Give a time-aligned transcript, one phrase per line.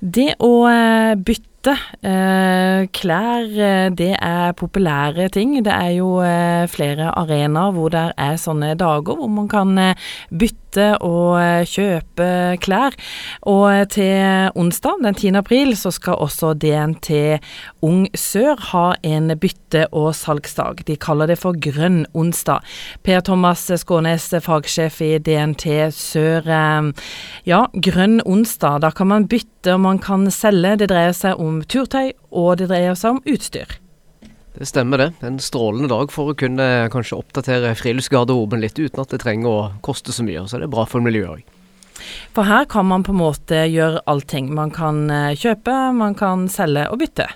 [0.00, 5.58] Det å eh, bytte eh, klær, eh, det er populære ting.
[5.64, 9.76] Det er jo eh, flere arenaer hvor det er sånne dager hvor man kan
[10.30, 12.94] bytte og kjøpe klær.
[13.50, 15.34] Og til onsdag den 10.
[15.40, 17.40] april så skal også DNT
[17.82, 20.84] Ung Sør ha en bytte- og salgsdag.
[20.86, 22.62] De kaller det for Grønn onsdag.
[23.02, 26.46] Per Thomas Skånes, fagsjef i DNT Sør.
[27.44, 30.76] Ja, Grønn onsdag, da kan man bytte og man kan selge.
[30.80, 33.78] Det dreier seg om turtøy, og det dreier seg om utstyr.
[34.56, 35.08] Det stemmer det.
[35.24, 39.60] En strålende dag for å kunne kanskje oppdatere friluftsgarderoben litt uten at det trenger å
[39.86, 40.42] koste så mye.
[40.50, 41.56] Så det er bra for miljøet òg.
[42.34, 44.50] For her kan man på en måte gjøre allting.
[44.56, 47.28] Man kan eh, kjøpe, man kan selge og bytte.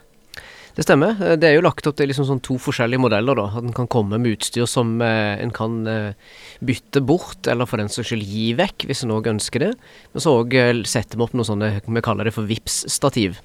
[0.75, 1.15] Det stemmer.
[1.23, 3.35] Eh, Det er jo lagt opp til liksom sånn to forskjellige modeller.
[3.39, 3.47] da.
[3.47, 6.15] At en kan komme med utstyr som eh, en kan eh,
[6.63, 9.73] bytte bort, eller for den saks skyld gi vekk, hvis en òg ønsker det.
[10.13, 13.39] Men så òg eh, setter vi opp noe sånne, vi kaller det for VIPS-stativ.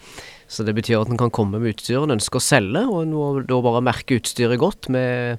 [0.49, 3.13] Så det betyr at en kan komme med utstyr en ønsker å selge, og en
[3.13, 5.37] må da bare merke utstyret godt med,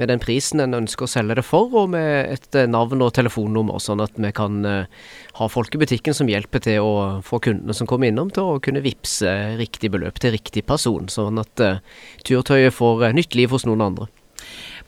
[0.00, 3.12] med den prisen en ønsker å selge det for, og med et eh, navn og
[3.16, 5.00] telefonnummer, sånn at vi kan eh,
[5.36, 6.94] ha folk i butikken som hjelper til å
[7.26, 11.42] få kundene som kommer innom, til å kunne vippse riktig beløp til riktig person, sånn
[11.42, 11.82] at eh,
[12.24, 14.10] turtøyet får nytt liv hos noen andre.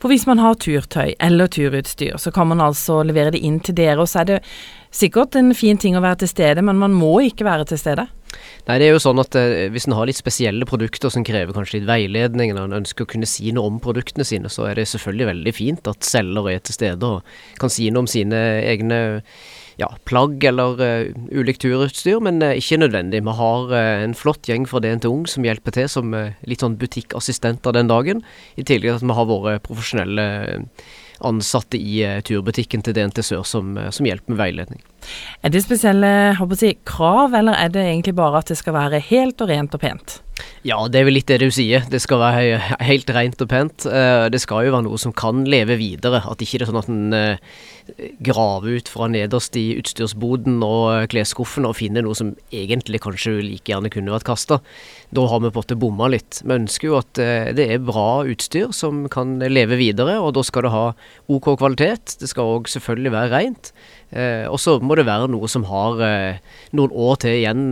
[0.03, 3.77] For hvis man har turtøy eller turutstyr, så kan man altså levere det inn til
[3.77, 4.01] dere.
[4.03, 4.39] Og så er det
[4.91, 8.03] sikkert en fin ting å være til stede, men man må ikke være til stede.
[8.67, 11.55] Nei, det er jo sånn at eh, hvis en har litt spesielle produkter som krever
[11.55, 14.81] kanskje litt veiledning, eller en ønsker å kunne si noe om produktene sine, så er
[14.81, 18.43] det selvfølgelig veldig fint at selger er til stede og kan si noe om sine
[18.59, 18.99] egne
[19.81, 23.23] ja, plagg eller uh, ulikt turutstyr, men uh, ikke nødvendig.
[23.25, 26.77] Vi har uh, en flott gjeng fra DNT Ung som hjelper til som litt sånn
[26.81, 28.23] butikkassistenter den dagen,
[28.55, 30.27] i tillegg til at vi har våre profesjonelle
[31.23, 34.81] ansatte i turbutikken til DNT Sør som, som hjelper med veiledning.
[35.45, 36.09] Er det spesielle
[36.59, 39.83] si, krav, eller er det egentlig bare at det skal være helt og rent og
[39.83, 40.17] pent?
[40.63, 41.83] Ja, det er vel litt det du sier.
[41.91, 43.85] Det skal være helt rent og pent.
[43.85, 46.23] Eh, Det skal jo være noe som kan leve videre.
[46.23, 47.59] At ikke det er sånn at en eh,
[48.23, 53.35] graver ut fra nederst i utstyrsboden og eh, klesskuffen og finner noe som egentlig kanskje
[53.43, 54.61] like gjerne kunne vært kasta.
[55.13, 56.39] Da har vi på en måte bomma litt.
[56.41, 60.65] Vi ønsker jo at det er bra utstyr som kan leve videre, og da skal
[60.65, 60.85] det ha
[61.29, 62.15] OK kvalitet.
[62.23, 63.73] Det skal òg selvfølgelig være rent.
[64.49, 66.01] Og så må det være noe som har
[66.73, 67.67] noen år til igjen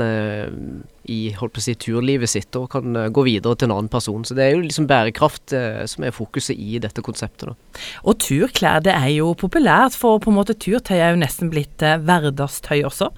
[1.12, 3.92] i holdt på å si, turlivet sitt og kan eh, gå videre til en annen
[3.92, 4.24] person.
[4.28, 7.52] Så det er jo liksom bærekraft eh, som er fokuset i dette konseptet.
[7.52, 7.84] da.
[8.06, 11.84] Og turklær det er jo populært, for på en måte turtøy er jo nesten blitt
[11.86, 13.12] eh, hverdagstøy også.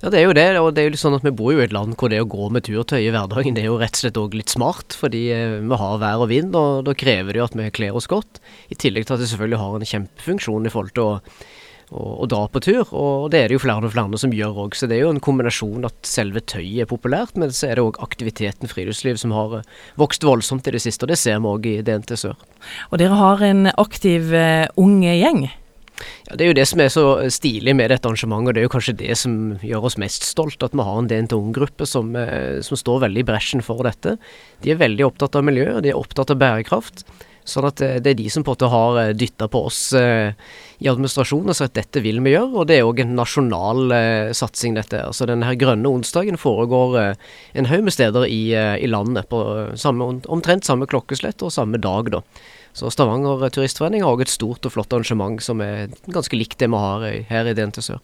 [0.00, 0.46] Ja, det er jo det.
[0.60, 2.22] Og det er jo litt sånn at vi bor jo i et land hvor det
[2.22, 4.96] å gå med turtøy i hverdagen det er jo rett og slett òg litt smart.
[4.96, 7.96] Fordi eh, vi har vær og vind, og da krever det jo at vi kler
[7.98, 8.40] oss godt.
[8.72, 11.18] I tillegg til at det selvfølgelig har en kjempefunksjon i forhold til å
[11.90, 14.76] å dra på tur, og det er det jo flere og flere som gjør òg.
[14.78, 17.86] Så det er jo en kombinasjon at selve tøyet er populært, men så er det
[17.88, 21.50] òg aktiviteten friluftsliv som har eh, vokst voldsomt i det siste, og det ser vi
[21.50, 22.38] òg i DNT Sør.
[22.90, 25.48] Og dere har en aktiv uh, ung gjeng.
[26.28, 28.68] Ja, Det er jo det som er så stilig med dette arrangementet, og det er
[28.68, 29.34] jo kanskje det som
[29.64, 33.24] gjør oss mest stolt, at vi har en DNT Ung-gruppe som, eh, som står veldig
[33.24, 34.16] i bresjen for dette.
[34.62, 37.04] De er veldig opptatt av miljø, og de er opptatt av bærekraft.
[37.48, 40.32] Sånn at eh, det er de som på en måte har dytta på oss eh,
[40.80, 43.94] i administrasjonen og sagt at dette vil vi gjøre, og det er òg en nasjonal
[43.96, 45.02] eh, satsing, dette.
[45.04, 47.26] Altså denne her grønne onsdagen foregår eh,
[47.60, 51.52] en haug med steder i, eh, i landet på eh, samme, omtrent samme klokkeslett og
[51.54, 52.24] samme dag, da.
[52.76, 56.70] Så Stavanger Turistforening har òg et stort og flott arrangement som er ganske likt det
[56.70, 58.00] vi har her i DNT Sør.